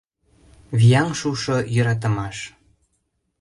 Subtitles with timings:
[0.79, 2.37] «Вияҥ шушо йӧратымаш...»